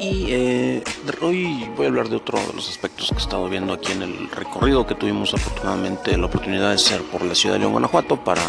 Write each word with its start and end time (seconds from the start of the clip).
Y 0.00 0.26
eh, 0.30 0.84
hoy 1.20 1.68
voy 1.76 1.84
a 1.84 1.88
hablar 1.90 2.08
de 2.08 2.16
otro 2.16 2.38
de 2.38 2.54
los 2.54 2.70
aspectos 2.70 3.08
que 3.10 3.16
he 3.16 3.18
estado 3.18 3.46
viendo 3.50 3.74
aquí 3.74 3.92
en 3.92 4.00
el 4.02 4.30
recorrido 4.30 4.86
que 4.86 4.94
tuvimos 4.94 5.34
afortunadamente 5.34 6.16
la 6.16 6.24
oportunidad 6.24 6.70
de 6.70 6.78
ser 6.78 7.02
por 7.02 7.22
la 7.22 7.34
ciudad 7.34 7.56
de 7.56 7.60
León, 7.60 7.72
Guanajuato, 7.72 8.16
para 8.16 8.42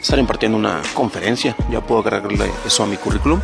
estar 0.00 0.18
impartiendo 0.18 0.58
una 0.58 0.82
conferencia. 0.94 1.54
Ya 1.70 1.80
puedo 1.80 2.00
agregarle 2.00 2.50
eso 2.66 2.82
a 2.82 2.86
mi 2.88 2.96
currículum. 2.96 3.40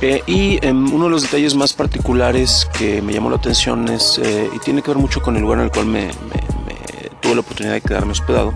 Eh, 0.00 0.22
y 0.26 0.64
em, 0.66 0.90
uno 0.94 1.04
de 1.04 1.10
los 1.10 1.22
detalles 1.22 1.54
más 1.54 1.74
particulares 1.74 2.66
que 2.78 3.02
me 3.02 3.12
llamó 3.12 3.28
la 3.28 3.36
atención 3.36 3.86
es, 3.88 4.18
eh, 4.22 4.48
y 4.54 4.58
tiene 4.60 4.80
que 4.80 4.88
ver 4.88 4.98
mucho 4.98 5.20
con 5.20 5.36
el 5.36 5.42
lugar 5.42 5.58
en 5.58 5.64
el 5.64 5.70
cual 5.70 5.86
me, 5.86 6.08
tuve 7.20 7.34
la 7.34 7.40
oportunidad 7.40 7.74
de 7.74 7.80
quedarme 7.82 8.12
hospedado, 8.12 8.54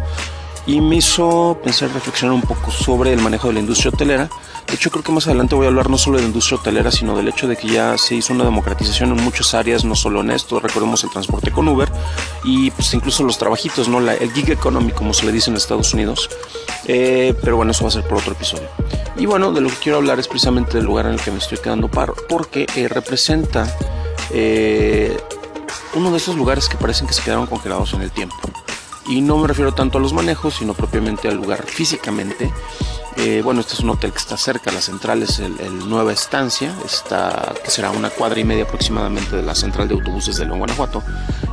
y 0.67 0.81
me 0.81 0.97
hizo 0.97 1.59
pensar, 1.63 1.91
reflexionar 1.93 2.35
un 2.35 2.43
poco 2.43 2.71
sobre 2.71 3.13
el 3.13 3.21
manejo 3.21 3.49
de 3.49 3.55
la 3.55 3.61
industria 3.61 3.91
hotelera 3.91 4.29
de 4.67 4.77
hecho, 4.77 4.91
creo 4.91 5.03
que 5.03 5.13
más 5.13 5.27
adelante 5.27 5.55
voy 5.55 5.67
a 5.67 5.69
hablar 5.69 5.91
no 5.91 5.99
solo 5.99 6.17
de 6.17 6.23
la 6.23 6.29
industria 6.29 6.59
hotelera, 6.59 6.91
sino 6.91 7.17
del 7.17 7.29
hecho 7.29 7.47
de 7.47 7.57
que 7.57 7.69
ya 7.69 7.99
se 7.99 8.15
hizo 8.15 8.33
una 8.33 8.45
democratización 8.45 9.11
en 9.11 9.23
muchas 9.23 9.53
áreas, 9.55 9.85
no 9.85 9.95
solo 9.95 10.21
en 10.21 10.31
esto, 10.31 10.61
recordemos 10.61 11.05
el 11.05 11.11
transporte 11.11 11.51
con 11.51 11.69
Uber 11.69 11.93
y 12.45 12.71
pues 12.71 12.95
incluso 12.95 13.23
los 13.23 13.37
trabajitos, 13.39 13.89
¿no? 13.89 13.99
el 13.99 14.33
gig 14.33 14.51
economy, 14.51 14.93
como 14.93 15.13
se 15.13 15.27
le 15.27 15.33
dice 15.33 15.51
en 15.51 15.57
Estados 15.57 15.93
Unidos. 15.93 16.31
Eh, 16.87 17.35
pero 17.43 17.57
bueno, 17.57 17.73
eso 17.73 17.85
va 17.85 17.89
a 17.89 17.93
ser 17.93 18.05
por 18.05 18.19
otro 18.19 18.33
episodio. 18.33 18.69
Y 19.17 19.27
bueno, 19.27 19.53
de 19.53 19.61
lo 19.61 19.69
que 19.69 19.77
quiero 19.77 19.99
hablar 19.99 20.19
es 20.19 20.27
precisamente 20.27 20.79
del 20.79 20.87
lugar 20.87 21.07
en 21.07 21.13
el 21.13 21.21
que 21.21 21.31
me 21.31 21.39
estoy 21.39 21.59
quedando 21.59 21.89
par, 21.89 22.15
porque 22.29 22.67
eh, 22.75 22.89
representa 22.89 23.77
eh, 24.31 25.15
uno 25.95 26.11
de 26.11 26.17
esos 26.17 26.35
lugares 26.35 26.69
que 26.69 26.79
parecen 26.79 27.07
que 27.07 27.13
se 27.13 27.23
quedaron 27.23 27.47
congelados 27.47 27.93
en 27.93 28.03
el 28.03 28.11
tiempo. 28.11 28.37
Y 29.09 29.21
no 29.21 29.37
me 29.39 29.49
refiero 29.49 29.73
tanto 29.73 29.99
a 29.99 30.01
los 30.01 30.13
manejos, 30.13 30.55
sino 30.55 30.75
propiamente 30.75 31.29
al 31.29 31.37
lugar 31.37 31.65
físicamente. 31.67 32.53
Eh, 33.17 33.43
bueno, 33.45 33.61
este 33.61 33.75
es 33.75 33.81
un 33.81 33.91
hotel 33.91 34.11
que 34.13 34.19
está 34.19 34.37
cerca, 34.37 34.73
la 34.73 34.81
central 34.81 35.23
es 35.23 35.39
el, 35.39 35.89
Nueva 35.89 36.13
Estancia, 36.13 36.75
está, 36.85 37.55
que 37.63 37.71
será 37.71 37.91
una 37.91 38.09
cuadra 38.09 38.41
y 38.41 38.45
media 38.45 38.65
aproximadamente 38.65 39.37
de 39.37 39.43
la 39.43 39.55
central 39.55 39.87
de 39.87 39.95
autobuses 39.95 40.37
de 40.37 40.47
León, 40.47 40.59
Guanajuato. 40.59 41.03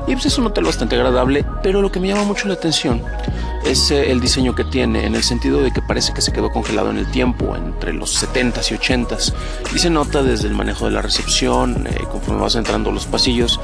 Y 0.08 0.14
pues 0.14 0.26
es 0.26 0.38
un 0.38 0.46
hotel 0.48 0.64
bastante 0.64 0.96
agradable, 0.96 1.46
pero 1.62 1.82
lo 1.82 1.92
que 1.92 2.00
me 2.00 2.08
llama 2.08 2.24
mucho 2.24 2.48
la 2.48 2.54
atención 2.54 3.04
es 3.66 3.92
eh, 3.92 4.10
el 4.10 4.22
diseño 4.22 4.56
que 4.56 4.64
tiene, 4.64 5.06
en 5.06 5.16
el 5.16 5.24
sentido 5.24 5.62
de 5.62 5.72
que 5.72 5.82
parece 5.82 6.14
que 6.14 6.22
se 6.22 6.32
quedó 6.32 6.50
congelado 6.50 6.92
en 6.92 6.98
el 6.98 7.12
tiempo, 7.12 7.56
entre 7.56 7.94
los 7.94 8.24
70s 8.24 8.72
y 8.72 8.76
80s. 8.76 9.34
Y 9.76 9.80
se 9.80 9.90
nota 9.90 10.24
desde 10.24 10.48
el 10.48 10.56
manejo 10.56 10.86
de 10.86 10.92
la 10.92 11.02
recepción, 11.02 11.88
eh, 11.88 12.06
conforme 12.10 12.42
vas 12.42 12.56
entrando 12.56 12.92
los 12.92 13.06
pasillos, 13.06 13.60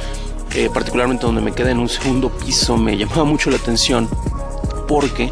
particularmente 0.73 1.25
donde 1.25 1.41
me 1.41 1.51
quedé 1.51 1.71
en 1.71 1.79
un 1.79 1.89
segundo 1.89 2.29
piso, 2.29 2.77
me 2.77 2.97
llamaba 2.97 3.25
mucho 3.25 3.49
la 3.49 3.57
atención 3.57 4.07
porque 4.87 5.31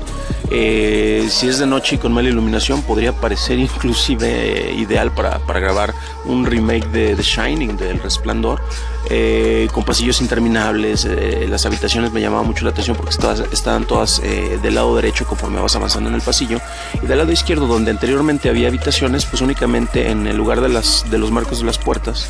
eh, 0.52 1.27
si 1.30 1.47
es 1.47 1.58
de 1.58 1.66
noche 1.66 1.95
y 1.95 1.97
con 1.97 2.11
mala 2.11 2.30
iluminación 2.30 2.81
podría 2.81 3.13
parecer 3.13 3.59
inclusive 3.59 4.73
ideal 4.77 5.11
para, 5.11 5.39
para, 5.39 5.59
grabar 5.59 5.94
un 6.25 6.45
remake 6.45 6.88
de 6.89 7.16
The 7.16 7.23
Shining, 7.23 7.77
del 7.77 7.99
Resplandor, 7.99 8.61
eh, 9.09 9.67
con 9.71 9.83
pasillos 9.83 10.21
interminables. 10.21 11.05
Eh, 11.05 11.47
las 11.49 11.66
habitaciones 11.66 12.11
me 12.11 12.21
llamaban 12.21 12.45
mucho 12.45 12.66
la 12.66 12.71
atención 12.71 12.95
porque 12.95 13.11
estaban 13.52 13.86
todas 13.86 14.21
del 14.21 14.75
lado 14.75 14.95
derecho 14.95 15.25
conforme 15.25 15.59
vas 15.59 15.75
avanzando 15.75 16.09
en 16.09 16.16
el 16.16 16.21
pasillo 16.21 16.59
y 17.02 17.05
del 17.05 17.17
lado 17.17 17.31
izquierdo 17.31 17.67
donde 17.67 17.91
anteriormente 17.91 18.49
había 18.49 18.67
habitaciones, 18.67 19.25
pues 19.25 19.41
únicamente 19.41 20.09
en 20.09 20.27
el 20.27 20.38
lugar 20.38 20.61
de, 20.61 20.69
las, 20.69 21.09
de 21.09 21.17
los 21.17 21.31
marcos 21.31 21.59
de 21.59 21.66
las 21.66 21.77
puertas 21.77 22.27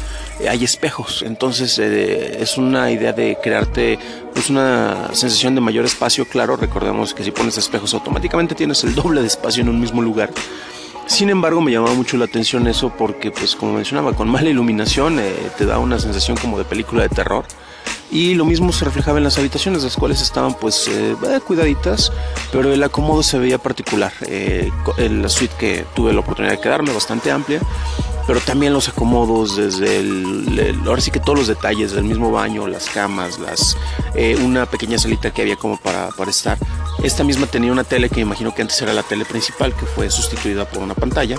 hay 0.50 0.64
espejos. 0.64 1.24
Entonces 1.26 1.78
es 1.80 2.58
una 2.58 2.92
idea 2.92 3.14
de 3.14 3.38
crearte 3.42 4.00
pues 4.34 4.50
una 4.50 5.10
sensación 5.14 5.56
de 5.56 5.62
mayor 5.62 5.86
espacio, 5.86 6.26
claro, 6.26 6.56
recordemos 6.56 7.14
que 7.14 7.24
si 7.24 7.32
pones 7.32 7.58
espejos 7.58 7.94
automáticamente 8.04 8.54
tienes 8.54 8.84
el 8.84 8.96
doble 8.96 9.22
de 9.22 9.28
espacio 9.28 9.64
en 9.64 9.70
un 9.70 9.80
mismo 9.80 10.02
lugar. 10.02 10.30
Sin 11.06 11.30
embargo, 11.30 11.62
me 11.62 11.72
llamaba 11.72 11.94
mucho 11.94 12.18
la 12.18 12.26
atención 12.26 12.68
eso 12.68 12.90
porque, 12.90 13.32
pues 13.32 13.56
como 13.56 13.74
mencionaba, 13.74 14.14
con 14.14 14.28
mala 14.28 14.50
iluminación 14.50 15.20
eh, 15.20 15.34
te 15.58 15.66
da 15.66 15.80
una 15.80 15.98
sensación 16.00 16.36
como 16.36 16.58
de 16.58 16.66
película 16.66 17.04
de 17.04 17.10
terror. 17.10 17.46
Y 18.14 18.36
lo 18.36 18.46
mismo 18.46 18.72
se 18.72 18.86
reflejaba 18.86 19.18
en 19.18 19.24
las 19.24 19.40
habitaciones, 19.40 19.82
las 19.82 19.98
cuales 19.98 20.22
estaban 20.22 20.54
pues 20.54 20.88
eh, 20.88 21.16
eh, 21.28 21.40
cuidaditas, 21.46 22.12
pero 22.52 22.72
el 22.72 22.84
acomodo 22.84 23.24
se 23.24 23.40
veía 23.40 23.58
particular. 23.58 24.14
la 24.98 25.30
suite 25.30 25.56
que 25.58 25.86
tuve 25.96 26.14
la 26.14 26.20
oportunidad 26.20 26.54
de 26.54 26.62
quedarme, 26.62 26.94
bastante 26.94 27.32
amplia, 27.32 27.60
pero 28.26 28.40
también 28.40 28.72
los 28.72 28.88
acomodos 28.88 29.58
desde 29.58 30.00
el, 30.00 30.80
ahora 30.86 31.02
sí 31.02 31.12
que 31.12 31.20
todos 31.20 31.40
los 31.40 31.48
detalles 31.48 31.92
del 31.92 32.04
mismo 32.06 32.32
baño, 32.32 32.68
las 32.68 32.88
camas, 32.90 33.40
las 33.40 33.76
eh, 34.16 34.38
una 34.44 34.66
pequeña 34.66 34.98
salita 34.98 35.32
que 35.32 35.42
había 35.42 35.56
como 35.56 35.78
para, 35.78 36.10
para 36.10 36.32
estar. 36.32 36.58
Esta 37.04 37.24
misma 37.24 37.48
tenía 37.48 37.72
una 37.72 37.84
tele 37.84 38.10
que 38.10 38.22
imagino 38.22 38.54
que 38.54 38.62
antes 38.62 38.82
era 38.82 38.94
la 38.94 39.04
tele 39.04 39.26
principal, 39.26 39.74
que 39.74 39.86
fue 39.86 40.10
sustituida 40.10 40.66
por 40.66 40.84
una 40.84 40.94
pantalla. 40.94 41.38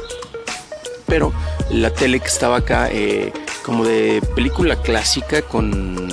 Pero 1.06 1.32
la 1.70 1.90
tele 1.90 2.20
que 2.20 2.26
estaba 2.26 2.58
acá, 2.58 2.88
eh, 2.90 3.32
como 3.64 3.84
de 3.84 4.20
película 4.34 4.76
clásica, 4.76 5.42
con 5.42 6.08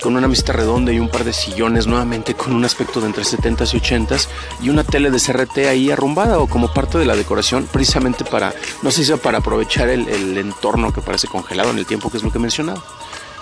con 0.00 0.16
una 0.16 0.28
mesita 0.28 0.52
redonda 0.52 0.92
y 0.92 0.98
un 0.98 1.08
par 1.08 1.24
de 1.24 1.32
sillones 1.32 1.86
nuevamente 1.86 2.34
con 2.34 2.54
un 2.54 2.64
aspecto 2.64 3.00
de 3.00 3.06
entre 3.06 3.24
70s 3.24 3.74
y 3.74 3.80
80s 3.80 4.28
y 4.62 4.70
una 4.70 4.84
tele 4.84 5.10
de 5.10 5.20
CRT 5.20 5.58
ahí 5.68 5.90
arrumbada 5.90 6.38
o 6.38 6.46
como 6.46 6.72
parte 6.72 6.98
de 6.98 7.04
la 7.04 7.14
decoración 7.14 7.68
precisamente 7.70 8.24
para, 8.24 8.54
no 8.82 8.90
sé 8.90 9.04
si 9.04 9.12
para 9.14 9.38
aprovechar 9.38 9.88
el, 9.88 10.38
entorno 10.38 10.92
que 10.92 11.00
parece 11.00 11.28
congelado 11.28 11.70
en 11.70 11.78
el 11.78 11.86
tiempo 11.86 12.10
que 12.10 12.16
es 12.16 12.22
lo 12.22 12.30
que 12.30 12.38
he 12.38 12.40
mencionado. 12.40 12.82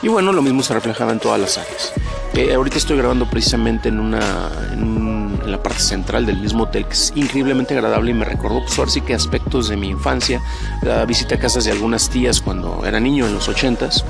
Y 0.02 0.08
bueno, 0.08 0.32
lo 0.32 0.42
mismo 0.42 0.62
se 0.62 0.74
reflejaba 0.74 1.12
en 1.12 1.18
todas 1.18 1.40
las 1.40 1.58
áreas. 1.58 1.92
Eh, 2.34 2.54
ahorita 2.54 2.78
estoy 2.78 2.96
grabando 2.96 3.28
precisamente 3.28 3.88
en 3.88 3.98
una 3.98 4.50
en, 4.72 5.40
la 5.50 5.62
parte 5.62 5.80
central 5.80 6.26
del 6.26 6.38
mismo 6.38 6.64
hotel 6.64 6.84
que 6.86 6.92
es 6.92 7.12
increíblemente 7.14 7.74
agradable 7.74 8.10
y 8.10 8.14
me 8.14 8.24
recordó 8.24 8.60
pues 8.60 8.78
ahora 8.78 8.90
sí 8.90 9.00
que 9.00 9.14
aspectos 9.14 9.68
de 9.68 9.76
mi 9.76 9.88
infancia, 9.88 10.42
la 10.82 11.04
visita 11.04 11.36
a 11.36 11.38
casas 11.38 11.64
de 11.64 11.72
algunas 11.72 12.10
tías 12.10 12.40
cuando 12.40 12.84
era 12.84 13.00
niño 13.00 13.26
en 13.26 13.34
los 13.34 13.48
80s 13.48 14.04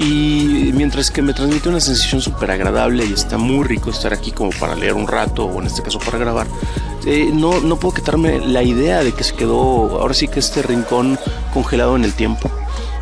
y 0.00 0.70
mientras 0.74 1.10
que 1.10 1.22
me 1.22 1.34
transmite 1.34 1.68
una 1.68 1.80
sensación 1.80 2.20
súper 2.20 2.50
agradable 2.50 3.04
y 3.04 3.12
está 3.12 3.36
muy 3.38 3.66
rico 3.66 3.90
estar 3.90 4.12
aquí 4.12 4.30
como 4.32 4.50
para 4.50 4.74
leer 4.74 4.94
un 4.94 5.06
rato 5.06 5.44
o 5.44 5.60
en 5.60 5.66
este 5.66 5.82
caso 5.82 5.98
para 5.98 6.18
grabar, 6.18 6.46
eh, 7.06 7.30
no, 7.32 7.60
no 7.60 7.78
puedo 7.78 7.94
quitarme 7.94 8.38
la 8.40 8.62
idea 8.62 9.02
de 9.02 9.12
que 9.12 9.24
se 9.24 9.34
quedó 9.34 10.00
ahora 10.00 10.14
sí 10.14 10.28
que 10.28 10.40
este 10.40 10.62
rincón 10.62 11.18
congelado 11.52 11.96
en 11.96 12.04
el 12.04 12.12
tiempo. 12.14 12.50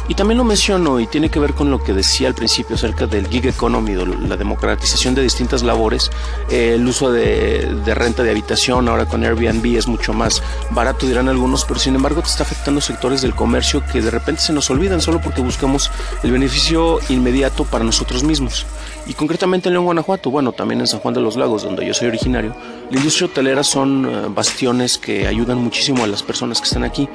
Y 0.08 0.14
también 0.14 0.38
lo 0.38 0.44
menciono 0.44 1.00
y 1.00 1.06
tiene 1.06 1.30
que 1.30 1.40
ver 1.40 1.54
con 1.54 1.70
lo 1.70 1.82
que 1.82 1.92
decía 1.92 2.28
al 2.28 2.34
principio 2.34 2.76
acerca 2.76 3.06
del 3.06 3.26
gig 3.28 3.46
economy, 3.46 3.94
la 3.94 4.36
democratización 4.36 5.14
de 5.14 5.22
distintas 5.22 5.62
labores, 5.62 6.10
eh, 6.48 6.74
el 6.74 6.86
uso 6.86 7.10
de, 7.10 7.68
renta 7.86 8.22
de 8.22 8.30
habitación 8.30 8.88
ahora 8.88 9.06
con 9.06 9.24
Airbnb 9.24 9.76
es 9.76 9.88
mucho 9.88 10.12
más 10.12 10.42
barato, 10.70 11.06
dirán 11.06 11.28
algunos, 11.28 11.64
pero 11.64 11.80
sin 11.80 11.96
embargo 11.96 12.22
te 12.22 12.28
está 12.28 12.44
afectando 12.44 12.80
sectores 12.80 13.20
del 13.22 13.34
comercio 13.34 13.82
que 13.92 14.00
de 14.00 14.10
repente 14.10 14.42
se 14.42 14.52
nos 14.52 14.70
olvidan 14.70 15.00
solo 15.00 15.20
porque 15.20 15.40
buscamos 15.40 15.90
el 16.22 16.30
beneficio 16.30 16.98
inmediato 17.08 17.64
para 17.64 17.84
nosotros 17.84 18.22
mismos. 18.22 18.66
Y 19.06 19.14
concretamente 19.14 19.68
en 19.68 19.74
León, 19.74 19.84
Guanajuato, 19.84 20.30
bueno, 20.30 20.52
también 20.52 20.80
en 20.80 20.86
San 20.86 21.00
Juan 21.00 21.14
de 21.14 21.20
los 21.20 21.36
Lagos, 21.36 21.62
donde 21.62 21.86
yo 21.86 21.94
soy 21.94 22.08
originario, 22.08 22.54
la 22.90 22.98
industria 22.98 23.26
hotelera 23.26 23.62
son 23.62 24.06
eh, 24.06 24.26
bastiones 24.28 24.98
que 24.98 25.26
ayudan 25.26 25.58
muchísimo 25.58 26.04
a 26.04 26.06
las 26.06 26.22
personas 26.22 26.60
que 26.60 26.64
están 26.64 26.84
aquí. 26.84 27.08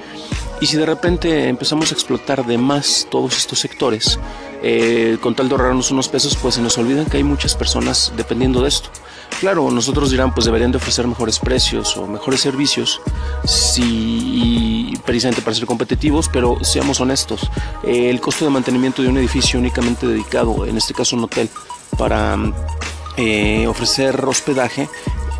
Y 0.61 0.67
si 0.67 0.77
de 0.77 0.85
repente 0.85 1.49
empezamos 1.49 1.91
a 1.91 1.95
explotar 1.95 2.45
de 2.45 2.57
más 2.59 3.07
todos 3.09 3.35
estos 3.35 3.59
sectores, 3.59 4.19
eh, 4.61 5.17
con 5.19 5.33
tal 5.33 5.49
de 5.49 5.55
ahorrarnos 5.55 5.89
unos 5.89 6.07
pesos, 6.07 6.37
pues 6.39 6.53
se 6.53 6.61
nos 6.61 6.77
olvidan 6.77 7.07
que 7.07 7.17
hay 7.17 7.23
muchas 7.23 7.55
personas 7.55 8.13
dependiendo 8.15 8.61
de 8.61 8.69
esto. 8.69 8.89
Claro, 9.39 9.71
nosotros 9.71 10.11
dirán, 10.11 10.35
pues 10.35 10.45
deberían 10.45 10.71
de 10.71 10.77
ofrecer 10.77 11.07
mejores 11.07 11.39
precios 11.39 11.97
o 11.97 12.05
mejores 12.05 12.41
servicios, 12.41 13.01
si, 13.43 14.93
precisamente 15.03 15.41
para 15.41 15.55
ser 15.55 15.65
competitivos, 15.65 16.29
pero 16.31 16.63
seamos 16.63 17.01
honestos, 17.01 17.49
eh, 17.83 18.11
el 18.11 18.21
costo 18.21 18.45
de 18.45 18.51
mantenimiento 18.51 19.01
de 19.01 19.07
un 19.07 19.17
edificio 19.17 19.59
únicamente 19.59 20.05
dedicado, 20.05 20.67
en 20.67 20.77
este 20.77 20.93
caso 20.93 21.15
un 21.15 21.23
hotel, 21.23 21.49
para 21.97 22.37
eh, 23.17 23.65
ofrecer 23.65 24.23
hospedaje, 24.25 24.87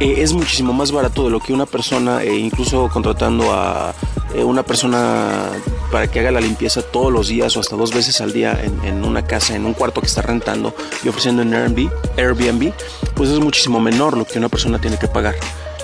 es 0.02 0.34
muchísimo 0.34 0.74
más 0.74 0.92
barato 0.92 1.24
de 1.24 1.30
lo 1.30 1.40
que 1.40 1.54
una 1.54 1.66
persona, 1.66 2.24
incluso 2.26 2.90
contratando 2.90 3.54
a 3.54 3.94
eh, 4.34 4.44
una 4.44 4.64
persona 4.64 5.50
para 5.92 6.10
que 6.10 6.20
haga 6.22 6.32
la 6.32 6.42
limpieza 6.42 6.82
todos 6.82 7.12
los 7.12 7.28
días 7.28 7.56
o 7.58 7.60
hasta 7.60 7.76
dos 7.76 7.94
veces 7.94 8.22
al 8.22 8.32
día 8.32 8.60
en, 8.64 9.04
una 9.04 9.26
casa, 9.26 9.56
en 9.56 9.66
un 9.66 9.74
cuarto 9.74 10.02
que 10.02 10.08
está 10.08 10.22
rentando 10.22 10.74
y 11.04 11.10
ofreciendo 11.10 11.42
en 11.42 11.54
Airbnb, 11.54 11.92
Airbnb, 12.18 12.74
pues 13.14 13.30
es 13.30 13.40
muchísimo 13.40 13.80
menor 13.80 14.18
lo 14.18 14.26
que 14.26 14.40
una 14.40 14.50
persona 14.50 14.80
tiene 14.80 14.98
que 14.98 15.08
pagar. 15.08 15.36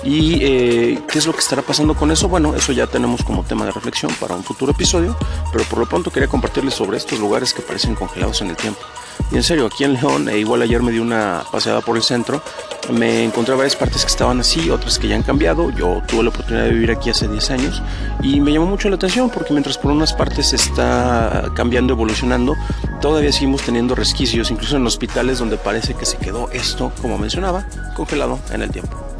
¿Y 0.02 0.38
eh, 0.40 0.98
qué 1.10 1.18
es 1.18 1.26
lo 1.26 1.32
que 1.32 1.40
estará 1.40 1.60
pasando 1.60 1.94
con 1.94 2.10
eso? 2.10 2.28
Bueno, 2.28 2.54
eso 2.54 2.72
ya 2.72 2.86
tenemos 2.86 3.22
como 3.22 3.44
tema 3.44 3.66
de 3.66 3.72
reflexión 3.72 4.12
para 4.18 4.34
un 4.34 4.44
futuro 4.44 4.72
episodio, 4.72 5.16
pero 5.52 5.64
por 5.64 5.80
lo 5.80 5.88
pronto 5.88 6.10
quería 6.10 6.28
compartirles 6.28 6.74
sobre 6.74 6.96
estos 6.96 7.18
lugares 7.18 7.52
que 7.52 7.62
parecen 7.62 7.94
congelados 7.94 8.40
en 8.40 8.50
el 8.50 8.56
tiempo. 8.56 8.80
Y 9.30 9.36
en 9.36 9.42
serio, 9.42 9.66
aquí 9.66 9.84
en 9.84 9.94
León, 9.94 10.28
e 10.28 10.38
igual 10.38 10.62
ayer 10.62 10.82
me 10.82 10.90
di 10.90 10.98
una 10.98 11.42
paseada 11.52 11.80
por 11.80 11.96
el 11.96 12.02
centro, 12.02 12.42
me 12.90 13.24
encontré 13.24 13.54
varias 13.54 13.76
partes 13.76 14.02
que 14.02 14.10
estaban 14.10 14.40
así, 14.40 14.70
otras 14.70 14.98
que 14.98 15.08
ya 15.08 15.16
han 15.16 15.22
cambiado. 15.22 15.70
Yo 15.70 16.02
tuve 16.06 16.22
la 16.22 16.30
oportunidad 16.30 16.64
de 16.64 16.70
vivir 16.70 16.90
aquí 16.90 17.10
hace 17.10 17.28
10 17.28 17.50
años 17.50 17.82
y 18.22 18.40
me 18.40 18.52
llamó 18.52 18.66
mucho 18.66 18.88
la 18.88 18.96
atención 18.96 19.30
porque 19.30 19.52
mientras 19.52 19.76
por 19.76 19.92
unas 19.92 20.12
partes 20.14 20.52
está 20.52 21.50
cambiando, 21.54 21.92
evolucionando, 21.92 22.56
todavía 23.00 23.32
seguimos 23.32 23.62
teniendo 23.62 23.94
resquicios, 23.94 24.50
incluso 24.50 24.76
en 24.76 24.86
hospitales 24.86 25.38
donde 25.38 25.58
parece 25.58 25.94
que 25.94 26.06
se 26.06 26.16
quedó 26.16 26.50
esto, 26.50 26.92
como 27.02 27.18
mencionaba, 27.18 27.66
congelado 27.94 28.38
en 28.52 28.62
el 28.62 28.70
tiempo. 28.70 29.17